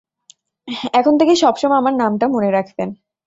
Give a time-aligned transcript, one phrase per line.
[0.93, 2.89] এখন থেকে সবসময় আমার নামটা মনে রাখবেন!